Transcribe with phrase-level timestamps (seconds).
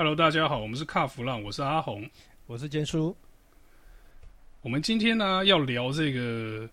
[0.00, 2.08] Hello，大家好，我们是卡弗浪，我是阿红，
[2.46, 3.14] 我是坚叔。
[4.62, 6.66] 我们今天呢要聊这个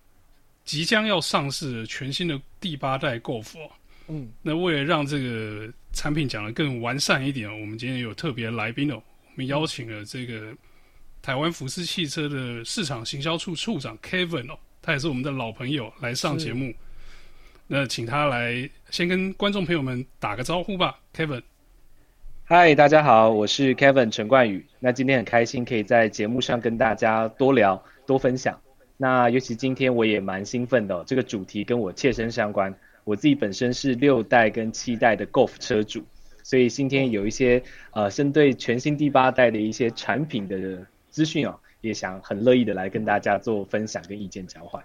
[0.63, 3.53] 即将要上市的全新的第八代 Golf。
[4.07, 10.55] 嗯，那为了让这个产品讲得更完善一点，我们今天有特别来宾哦，我们邀请了这个
[11.21, 16.73] 台湾福斯汽车的市场行销处处长 Kevin 哦，他也是我们的老朋友，来上节目。
[17.67, 21.43] 那请他来先跟观众朋友们打个招呼吧，Kevin。
[22.49, 24.65] 嗨，大家好，我是 Kevin 陈冠宇。
[24.79, 28.57] 那今天很开心可以在节目上跟大家多聊多分享。
[28.95, 32.73] 那尤其今天我也蛮兴奋的哦，这个主题跟我切身相关。
[33.03, 36.01] 我自己本身是六代跟七代的 Golf 车主，
[36.41, 44.81] 所以今天有一些呃针对全新第八代的一些产品的资讯哦，也想很乐意的来跟大家做分享跟意见交换。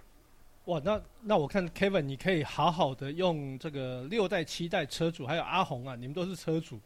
[0.64, 6.80] 哇，那那我看 Kevin 你可以好好的用这个六代、七代车主，还有阿红啊，你们都是车主。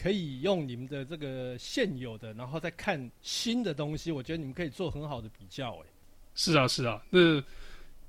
[0.00, 5.72] 可以用你们的这个现有的，然后再看新的东西，我觉得你们可以做很好的比较。
[5.72, 5.86] 哎，
[6.36, 7.02] 是啊，是啊。
[7.10, 7.42] 那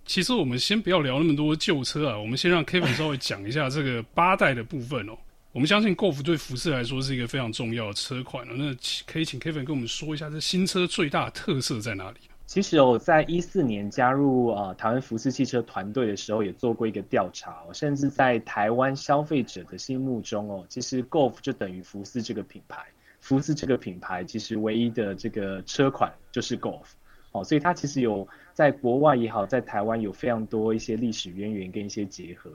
[0.05, 5.17] 其实我们先不要聊那么多旧车啊，我们先让 Kevin 稍微讲一下这个八代的部分哦。
[5.51, 8.53] 我们相信 Golf 对福斯来说是一个非常重要的车款了。
[8.55, 8.71] 那
[9.07, 12.17] 可以请 Kevin 跟我们说一下，这新车最大的特色在哪里？
[12.49, 22.83] 其实我在一四年加入呃台湾福斯汽车团队的时候，也做过一个调查，甚至在台湾消费者的心目中哦，其实 Golf 就等于福斯这个品牌，
[23.19, 26.85] 福斯这个品牌其实唯一的这个车款就是 Golf
[27.33, 32.49] 哦，所以它其实有在国外也好，在台湾有非常多一些历史渊源跟一些结合。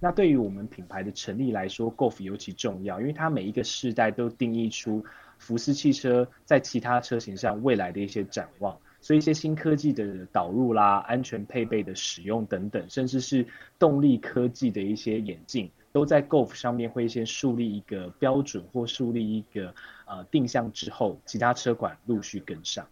[0.00, 5.04] 那对于我们品牌的成立来说，Golf 尤其重要，因为它每一个世代都定义出
[5.36, 8.74] 福斯汽车在其他车型上未来的一些展望。
[9.04, 13.46] 所以一些新科技的导入啦，安全配备的使用等等，甚至是
[13.78, 19.74] 动力科技的一些演进，都在 Golf 上面会先树立一个标准或树立一个
[20.06, 22.86] 呃定向之后，其他车款陆续跟上。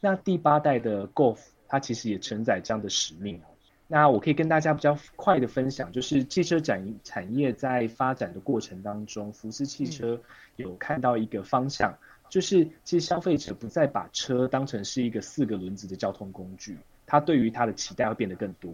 [0.00, 1.36] 那第八代的 Golf
[1.68, 3.38] 它其实也承载这样的使命。
[3.86, 10.18] 那我可以跟大家比较快的分享，就是汽车展产业在发展的过程当中，福斯汽车
[10.56, 11.98] 有看到一个方向。
[12.30, 18.72] 就是，其实消费者不再把车当成是一个四个轮子的交通工具，他对于他的期待会变得更多。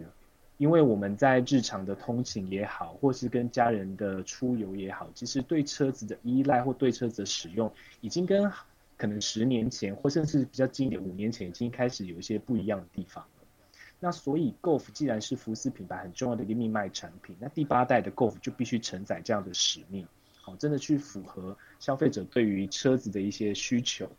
[0.57, 8.51] 因为我们在日常的通勤也好，或是跟家人的出游也好，其实对车子的依赖或对车子的使用，已经跟
[8.95, 13.45] 可能十年前或甚至比较经典五年前已经开始有一些不一样的地方了。
[13.99, 20.07] 那所以，Golf 既然是福斯品牌很重要的一个命脉产品，那第八代的 Golf 就必须承载这样的使命。
[20.47, 24.09] 哦，真的去符合消费者对于车子的一些需求。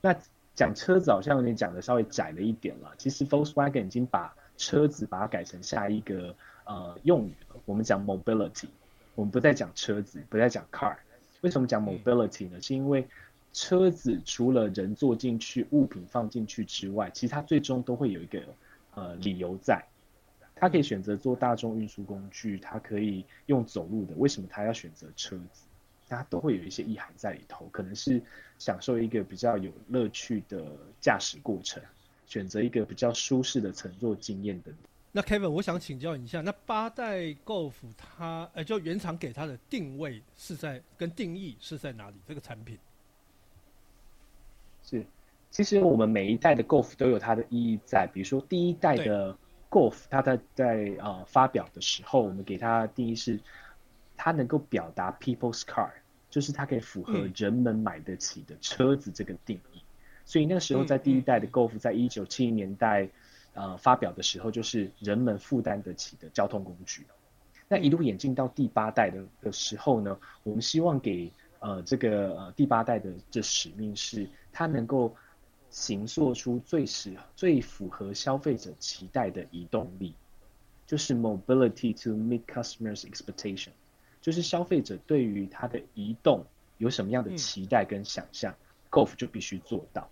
[0.00, 0.16] 那
[0.54, 2.92] 讲车子好像有点讲的稍微窄了一点了。
[2.96, 6.34] 其实 Volkswagen 已经把车子把它改成下一个
[6.64, 7.56] 呃用语了。
[7.66, 8.68] 我们讲 mobility，
[9.14, 10.96] 我们不再讲车子，不再讲 car。
[11.42, 12.60] 为什么讲 mobility 呢？
[12.62, 13.06] 是因为
[13.52, 18.42] 车子除了人坐进去、物品放进去之外，其实它最终都会有一个
[18.94, 19.84] 呃理由在。
[20.56, 24.14] 它可以选择坐大众运输工具，它可以用走路的。
[24.16, 25.64] 为什么它要选择车子？
[26.14, 28.22] 它都会有一些意涵在里头，可能是
[28.58, 30.64] 享受一个比较有乐趣的
[31.00, 31.82] 驾驶过程，
[32.26, 34.84] 选择一个比较舒适的乘坐经验等等。
[35.12, 42.16] 那 Kevin，我想请教你一下，那八代 Golf 它，呃，就原厂给它的定位是在跟定义是在哪里？
[42.26, 42.78] 这个产品
[44.82, 45.04] 是，
[45.50, 49.36] 其实我们每一代的 Golf 都有它的意义在，比如说第一代的
[49.70, 53.38] Golf，它在在啊、呃、发表的时候，我们给它的定义是。
[54.16, 55.90] 它能够表达 people's car，
[56.34, 59.78] 就是它可以符合人们买得起的车子这个定义。
[59.78, 59.86] 嗯、
[60.24, 63.08] 所以那个时候在第一代的 Golf，在一九七零年代，
[63.52, 67.06] 呃，发表的时候，就是人们负担得起的交通工具。
[67.68, 71.30] 那一路演进到第八代的的时候呢，我们希望给
[71.60, 75.14] 呃这个呃第八代的这使命是，它能够
[75.70, 80.14] 形塑出最适最符合消费者期待的移动力，
[80.84, 83.70] 就是 mobility to meet customers' expectation。
[84.24, 86.46] 就是消费者对于它的移动
[86.78, 88.56] 有什么样的期待跟想象，嗯
[88.90, 90.08] ，Golf 就必须做到。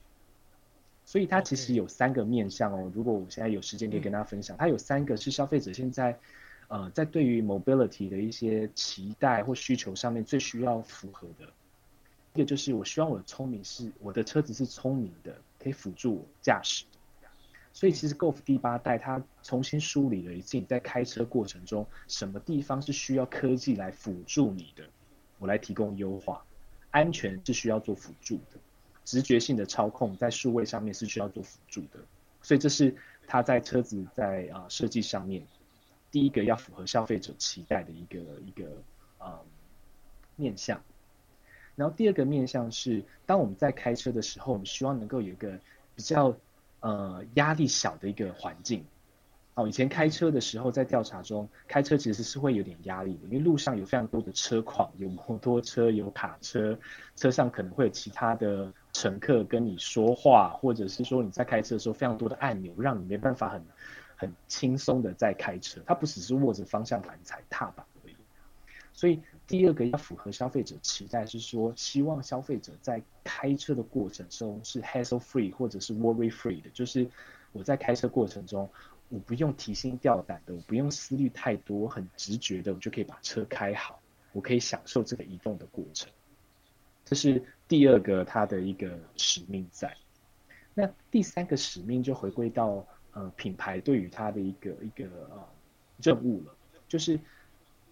[1.06, 2.92] 所以它其实有三个面向哦。
[2.94, 6.18] 如果我现在有时间可以跟大家分享，它有三个是消费者现在
[6.68, 11.48] 呃在对于 mobility 的一些期待或需求上面最需要符合的。
[12.34, 16.84] 一个就是我希望我的聪明是我的车子是聪明的，可以辅助我驾驶。
[17.72, 24.84] 所以其实 Golf 第八代它重新梳理了一次，你在开车过程中什么地方是需要科技来辅助你的，
[25.38, 26.44] 我来提供优化。
[26.90, 28.60] 安全是需要做辅助的，
[29.02, 31.98] 直觉性的操控在数位上面是需要做辅助的。
[32.42, 32.94] 所以这是
[33.26, 35.42] 它在车子在啊设计上面
[36.10, 38.66] 第一个要符合消费者期待的一个一个
[39.16, 39.40] 啊
[40.36, 40.82] 面向。
[41.74, 45.58] 然后第二个面向是，当我们在开车的时候，我们希望能够有一个
[45.94, 46.36] 比较
[46.82, 48.84] 呃压力小的一个环境。
[49.54, 56.78] 哦，以前开车的时候，在调查中，开车其实是会有点压力的，因为路上有非常多的车况，有摩托车，有卡车，
[57.16, 63.62] 车上可能会有其他的乘客跟你说话，或者是说你在开车的时候，非常多的按钮，让你没办法很
[64.16, 65.82] 很轻松的在开车。
[65.84, 68.16] 它不只是握着方向盘踩踏板而已。
[68.94, 69.20] 所以
[69.52, 77.06] 第二个要符合消费者期待是说，希望消费者在开车的过程中是 hassle free 或者是 worry free 的，就是
[77.52, 78.66] 我在开车过程中。
[79.10, 84.00] 我不用提心吊胆的，我不用思虑太多，很直觉的，我就可以把车开好，
[84.32, 86.10] 我可以享受这个移动的过程。
[87.04, 89.94] 这是第二个它的一个使命在。
[90.72, 95.46] 那第三个使命就回归到呃品牌对于它的一个一个呃
[96.00, 96.54] 任务了，
[96.88, 97.20] 就是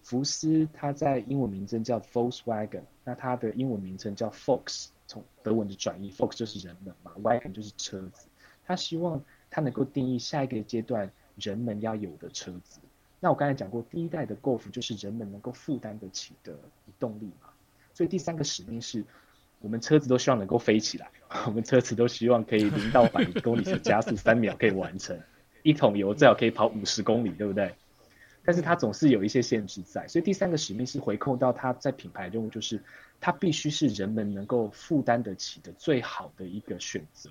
[0.02, 8.26] 福斯它在英文名称叫 Volkswagen，那它的英文名称叫 Fox，从德文的转译，Fox 就是人们嘛，Wagon 就是车子，
[8.66, 9.22] 他希望。
[9.52, 12.78] 他能够定义下一个阶段人们要有的车子。
[13.18, 16.56] 那我刚才讲过，第一代的 Golf 就是人们能够负担得起的
[16.96, 17.48] 动力嘛。
[17.92, 19.04] 所以第三个使命是，
[19.60, 21.10] 我们车子都希望能够飞起来，
[21.48, 25.20] 我们车子都希望可以零到百公里的加速三秒可以完成，
[25.64, 27.74] 一桶油最好可以跑五十公里，对不对？
[28.42, 32.82] 但是它总是有一些限制在，所以第三个使命是回扣到它在品牌任务，就是
[33.20, 37.30] 它必须是人们能够负担得起的最好的一个选择。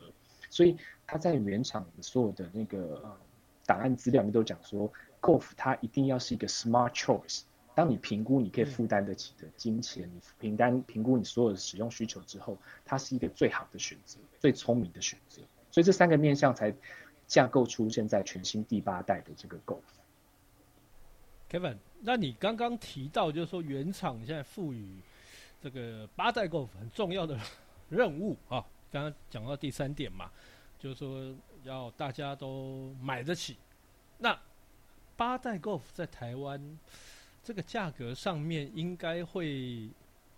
[0.49, 3.17] 所以它在原厂所有的那个呃
[3.65, 4.91] 档案资料里面都讲说
[5.21, 7.41] ，Golf 它一定要是一个 smart choice。
[7.75, 15.41] 当你评估你可以负担得起的金钱，你评单评估你所有的使用需求之后，它是一个最好的选择，最聪明的选择。
[15.71, 16.73] 所以这三个面向才
[17.25, 19.79] 架构出现在全新第八代的这个 Golf。
[21.49, 24.99] Kevin，那你刚刚提到就是说原厂现在赋予
[25.61, 27.39] 这个八代 Golf 很重要的
[27.89, 28.63] 任务啊。
[28.91, 30.31] 刚刚讲到第三点嘛，
[30.79, 33.57] 就是说要大家都买得起。
[34.17, 34.39] 那
[35.17, 36.79] 八代 Golf 在台湾
[37.43, 39.89] 这个价格上面，应该会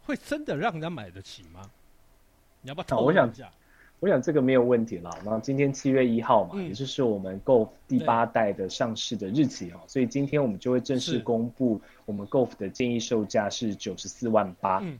[0.03, 1.69] 会真的让人家买得起吗？
[2.61, 3.51] 你要不要讨论一下？
[4.01, 5.11] 我想，这个没有问题了。
[5.23, 14.79] 那今天七月一号嘛，嗯、也就是我们 Golf 第八代的上市的日期哦，所以今天我们就会正式公布我们 Golf 的建议售价是九十四万八。
[14.79, 14.99] 嗯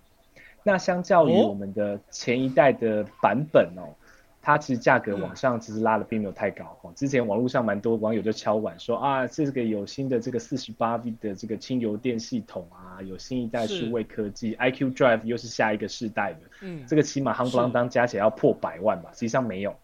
[0.63, 3.95] 那相较于我们的前一代的版本哦，哦
[4.42, 6.92] 它其实价格往上其实拉的并没有太高哦。
[6.96, 19.12] 之前网络上蛮多网友就敲碗说啊，这个有新的这个四十八 V 的这个轻油电系统啊，有新一代数位科技，IQ Drive 又是下一个世代的，嗯，这个起码夯不啷当加起来要破百万吧？
[19.14, 19.76] 实际上没有，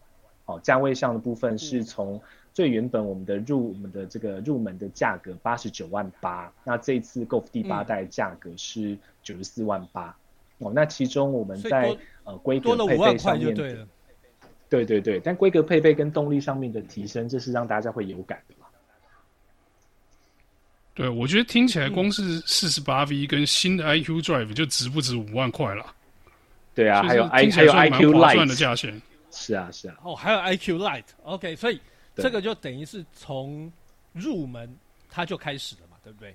[0.46, 2.20] 哦，价位上的部分是从
[2.52, 10.16] 最原本我们的入我们的这个入门的价格八十九万八，那这一次 Golf 第八代价格是九十四万八。
[10.58, 13.78] 哦，那其中我们在呃规格配备上面，对，
[14.68, 18.66] 对对对，但规格配备跟动力上面的提升，这是让大家会有感的嘛？
[20.94, 25.94] 对，我觉得听起来光是四十八 V 跟新的 IQ Drive 就值不值五万块了？
[26.74, 29.00] 对啊，还有 I 还有 IQ Lite 的价钱，
[29.30, 29.96] 是啊是啊。
[30.02, 31.80] 哦，还有 IQ Light，OK，所以
[32.14, 33.72] 这个就等于是从
[34.12, 34.72] 入门
[35.08, 36.34] 它就开始了嘛，对不对？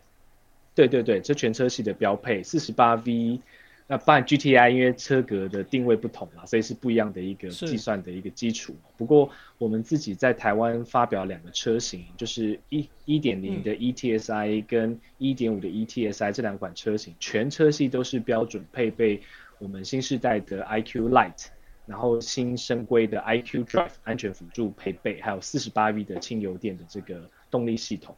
[0.74, 3.40] 对对对，这全车系的标配四十八 V。
[3.86, 8.76] 那当然 GTI 因为车格的定位不同嘛，所以是不一样的一个计算的一个基础。
[8.98, 19.22] 不过我们自己在台湾发表两个车型，就是一一点零的 ETSI 跟一点五的 ETSI 这两款车型，全车系都是标准配备
[19.60, 21.48] 我们新世代的 IQ Lite，
[21.86, 28.16] 然后新升规的 IQ Drive 安全辅助配备，还有四十八 V 的轻油电的这个动力系统。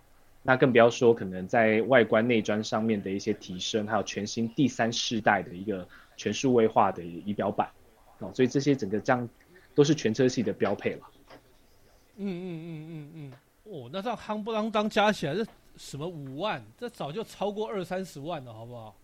[0.48, 7.68] 那更不要说可能在外观内装上面的一些提升，还有全新第三世代的一个全数位化的仪表板，
[8.20, 9.28] 哦，所以这些整个这样
[9.74, 11.00] 都是全车系的标配了。
[12.18, 13.32] 嗯嗯嗯嗯嗯，
[13.64, 15.44] 哦，那这样夯不啷当加起来这
[15.78, 18.96] 什么五万，这早就超过二三十万了，好不好？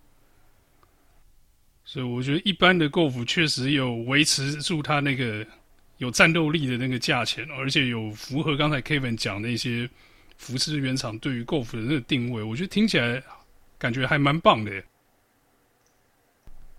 [1.83, 5.43] 所以我觉得一般的 Golf 确实有维持住它那个
[5.97, 9.89] 有战斗力的那个价钱，而且有符合刚才 Kevin 讲的一些。
[10.41, 13.21] 福斯原厂对于 Golf 的那个定位，我觉得听起来
[13.77, 14.83] 感觉还蛮棒的耶。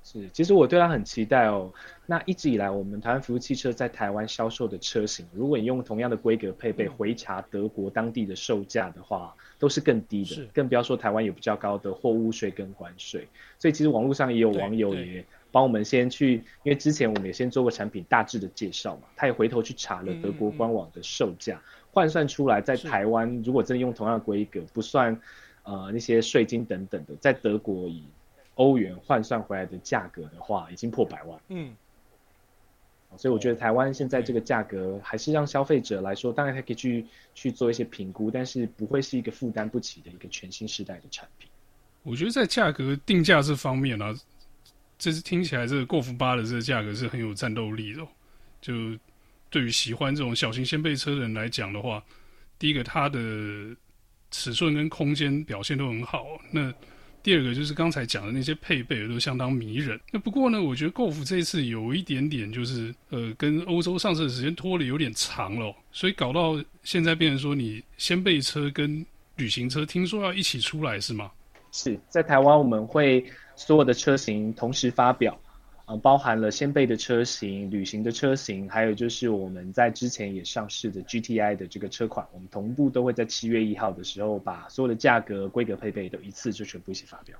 [0.03, 1.73] 是，其实我对它很期待哦。
[2.05, 10.45] 那一直以来，我们台湾福斯汽车在台湾销售的车型，如果你用同样的规格配备回查德国当地的售价的话，都是更低的。
[10.53, 13.29] 更不要说台湾有比较高的货物税跟关税。
[13.61, 21.55] 所以其实网络上也有网友也帮我们先去，因为之前我们也先做过产品大致的介绍嘛，他也回头去查了德国官网的售价。
[21.55, 25.17] 嗯嗯换算出来，在台湾如果真的用同样的规格，不算
[25.63, 28.03] 呃那些税金等等的，在德国以
[28.55, 31.39] 欧元换算回来的价格的话，已经破百万。
[31.49, 31.75] 嗯。
[33.19, 41.51] 所以我觉得台湾现在这个价格还是让消费者来说，当然他可以去去做一些评估，但是不会是一个负担不起的一个全新时代的产品。
[42.05, 44.15] 我觉得在价格定价这方面呢、啊，
[44.99, 48.03] 这是听起来这个 Golf 八的这个价格是很有战斗力的。
[48.63, 48.73] 就
[49.53, 52.03] 对于喜欢这种小型掀背车的人来讲的话，
[52.59, 53.21] 第一个它的
[54.31, 56.25] 尺寸跟空间表现都很好。
[56.51, 56.73] 那
[57.23, 60.01] 第二个就是刚才讲的那些配备都相当迷人。
[60.11, 69.05] 那不过呢，我觉得 Golf 这次有一点点就是呃，跟欧洲上市的时间拖得有点长了，所以搞到现在变成说你掀背车跟
[69.37, 71.31] 旅行车听说要一起出来是吗？
[71.71, 75.39] 是在台湾我们会所有的车型同时发表。
[76.03, 87.39] 包含了先辈的车型、旅行的车型，还有就是我们在之前也上市的 GTI 的这个车款，我们同步都会在七月一号的时候，把所有的价格、规格、配备都一次就全部一起发表。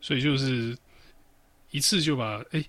[0.00, 0.76] 所以就是
[1.70, 2.64] 一次就把哎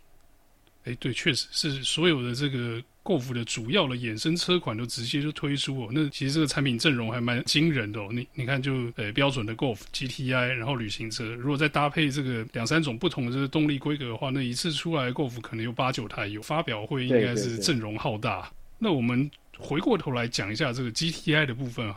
[0.85, 2.83] 哎、对，确实是所有的这个。
[3.03, 8.07] Golf 的主要的衍生车款都直接就推出哦，那其实这个产品阵容还蛮惊人的哦。
[8.11, 16.43] 你你看就呃标准的 Golf GTI，然后旅行车，如果再搭配这个两三种不同的这个动力规格的话，那一次出来 Golf 可能有八九台有。
[16.43, 18.51] 发表会应该是阵容浩大。
[18.77, 21.91] 那我们回过头来讲一下这个 GTI 的部分，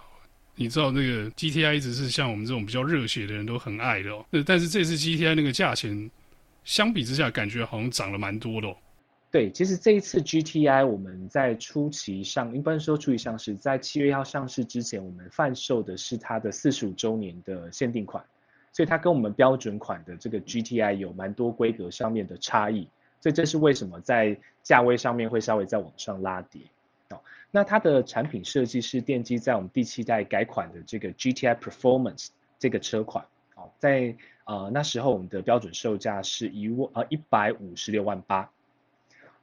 [0.54, 4.25] 你知道那个 GTI 一直是像我们这种比较热血的人都很爱的哦。
[4.30, 6.08] 那但是这次 GTI 那个价钱
[6.64, 8.76] 相比之下，感觉好像涨了蛮多的哦。
[9.28, 18.25] 对，其实这一次 GTI 我们在初期上，一般说初期上市，在七月一号上市之前，我们贩售的是它的四十五周年的限定款，
[18.73, 22.88] 所以它跟我们标准款的这个 GTI 有蛮多规格上面的差异，
[23.21, 26.62] 所以这是为什么在价位上面会稍微再往上拉跌。
[27.11, 32.28] 哦，那它的产品设计是奠基在我们第七代改款的这个 GTI Performance
[32.59, 38.50] 这个车款，哦，在呃那时候我们的标准售价是一万呃一百五十六万八。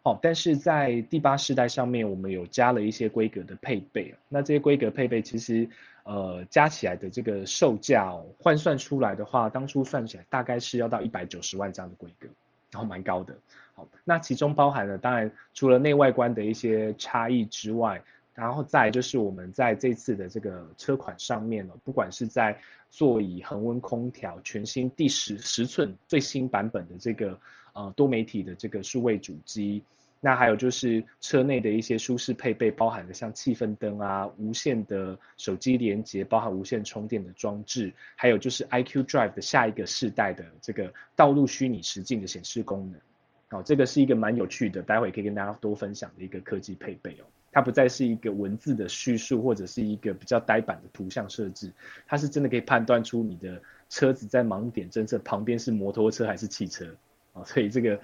[0.04, 4.14] 哦，但是在第八世代上面，我们有加了一些规格的配备。
[4.28, 5.70] 那这些规格配备其实，
[6.04, 12.28] 呃，加起来的这个售价哦，换算出来的话，当初算起来大概是要到一百九十万这样的规格，
[12.70, 13.34] 然后蛮高的。
[13.76, 18.04] 好，那其中包含了当然除了内外观的一些差异之外，
[18.36, 27.40] 然后再就是我们在这次的这个车款上面呢，不管是在座椅、恒温空调、全新第十十寸最新版本的这个。
[27.74, 29.84] 呃，多媒体的这个数位主机，
[30.20, 43.60] 那还有就是车内的一些舒适配备，包含的像气氛灯啊、无线的手机连接，包含无线充电的装置，还有就是 IQ Drive 的下一个世代的这个道路虚拟实境的显示功能。
[43.60, 47.26] 哦，这个是一个蛮有趣的，待会可以跟大家多分享的一个科技配备哦。
[47.52, 51.72] 它不再是一个文字的叙述，或者是一个比较呆板的图像设置，
[52.08, 56.88] 它是真的可以判断出你的车子在盲点侦测旁边是摩托车还是汽车。
[57.34, 57.98] 啊，所以这个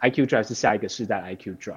[0.00, 1.76] IQ Drive 是下一个世代 IQ Drive。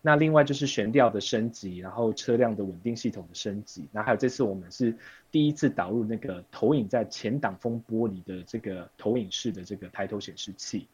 [0.00, 3.88] 那另外就是悬吊的升级，然后车辆的稳定系统的升级。
[3.90, 4.96] 那还有这次我们是
[5.30, 10.86] 第一次导入那个投影在前挡风玻璃的这个投影式的这个抬头显示器。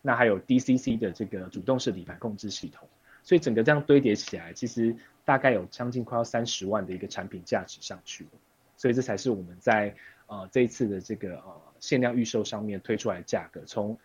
[0.00, 2.88] 那还有 DCC 的这个主动式底盘控制系统。
[3.22, 8.30] 所以整个这样堆叠起来，其实大概有将近快要三十万的一个产品价值上去了。
[8.76, 9.94] 所以这才是我们在
[10.28, 13.98] 呃这一次的这个呃限量预售上面推出来的价格，从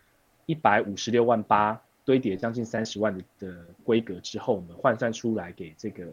[0.46, 6.04] 一百五十六万八堆叠将近三十万的的规格之后，我们换算出来给这个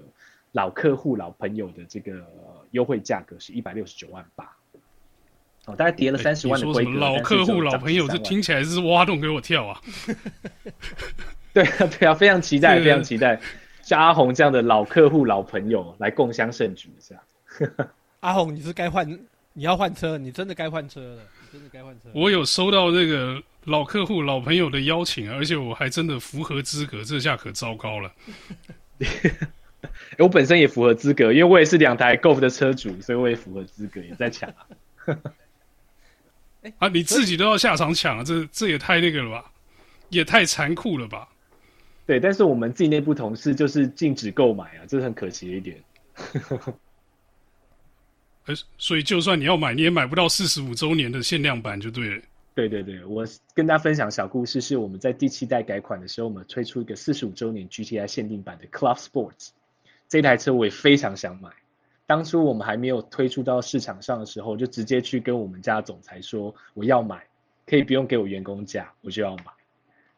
[0.51, 2.25] 老客户、老朋友的这个
[2.71, 4.45] 优惠价格是一百六十九万八。
[5.65, 6.91] 哦，大概叠了三十万的规格。
[6.91, 9.81] 欸、老客户、老朋友，这听起来是挖洞给我跳啊！
[11.53, 13.39] 对啊，对啊，非常期待，非常期待，
[13.81, 17.21] 像阿红这样的老客户、老朋友来共襄盛举一下。
[18.21, 19.07] 阿红，你是该换，
[19.53, 21.21] 你要换车，你真的该换车了。
[21.51, 22.09] 真的该换车。
[22.13, 28.11] 我有收到这个老客户、老朋友的邀请，而且我还真的符合资格，这下可糟糕了。
[30.17, 34.65] 我本身也符合资格，因为我也是两台 Golf 的车主，所以我也符合资格，也在抢啊。
[36.79, 39.51] 啊，你自己都要下场抢啊，这这也太那个了吧，
[40.09, 41.29] 也太残酷了吧？
[42.05, 45.81] 对，但是我们自己内部同事就是禁止购买啊，这是很可惜的一点。
[48.79, 52.21] 所以就算你要买，你也买不到四十五周年的限量版，就对了。
[52.67, 59.51] 对对对，我跟大家分享小故事，是我们在第七代改款的时候，我们推出一个四十五周年 GTI 限定版的 Club Sports，
[60.09, 61.49] 这台车我也非常想买。
[62.05, 67.25] 当初我们还没有推出到市场上的时候，就直接去跟我们家总裁说我要买，
[67.65, 69.45] 可以不用给我员工价，我就要买。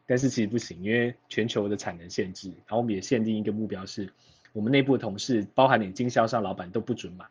[0.04, 4.12] 但是其实不行，因为全球的产能限制，然后我们也限定一个目标是，
[4.52, 7.24] 我们内部的同事，包含连经销商老板都不准买。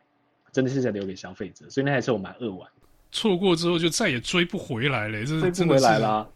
[0.52, 2.70] 真的是在留给消费者，所以那台车我蛮扼腕。
[3.12, 6.28] 错过之后就再也追不回来了，这追不回来了。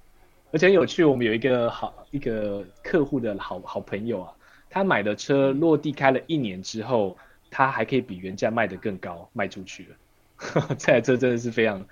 [0.52, 4.32] 而且很有趣，我们有一个好一个客户的好好朋友啊，
[4.70, 7.18] 他买的车落地开了一年之后，
[7.50, 10.66] 他还可以比原价卖得更高，卖出去了。
[10.78, 11.84] 这台车真的是非常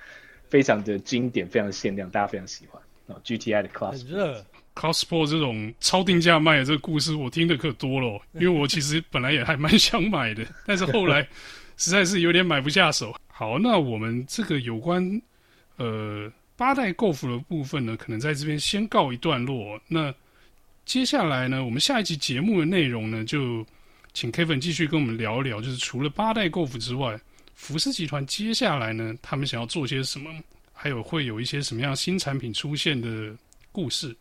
[0.48, 3.20] 非常的经典，非常限量，大家非常喜欢啊。
[3.24, 8.20] GTI 的 Class 热 Class Sport 这种超定价卖的这个故事，我听的可多了。
[8.32, 11.26] 因为我其实本来也还蛮想买的，但是后来
[11.76, 13.14] 实在是有点买不下手。
[13.28, 15.20] 好，那我们这个有关
[15.76, 16.32] 呃。
[16.56, 19.76] 八代 GoF 的部分呢，可能在这边先告一段落。
[19.88, 20.14] 那
[20.84, 23.66] 接下来呢，我们下一集节目的内容呢，就
[24.12, 27.20] 请 Kevin 继续跟我们聊一聊，就是除了八代 GoF 之外，
[27.56, 30.30] 福斯集团接下来呢，他们想要做些什么，
[30.72, 33.36] 还有会有一些什么样新产品出现的
[33.72, 34.16] 故事。